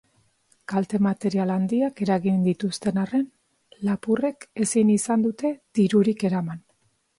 [0.71, 3.27] Kalte material handiak eragin dituzten arren,
[3.89, 6.69] lapurrek ezin izan dute dirurik eraman.